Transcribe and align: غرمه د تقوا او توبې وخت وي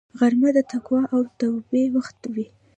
غرمه 0.19 0.49
د 0.55 0.59
تقوا 0.71 1.01
او 1.13 1.21
توبې 1.39 1.83
وخت 1.95 2.19
وي 2.33 2.45